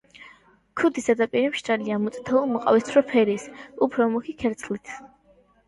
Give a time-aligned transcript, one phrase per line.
[0.79, 3.47] ქუდის ზედაპირი მშრალია, მოწითალო-მოყავისფრო ფერის,
[3.89, 4.99] უფრო მუქი ქერცლით.